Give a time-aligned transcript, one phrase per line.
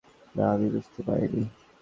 [0.35, 1.43] না, আমি বুঝতে পারিনি।